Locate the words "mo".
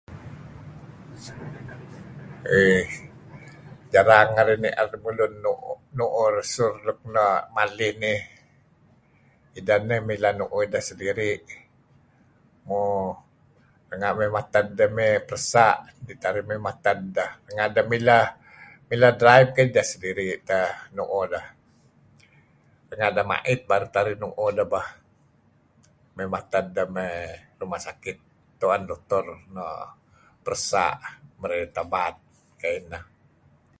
12.67-12.81, 21.53-22.89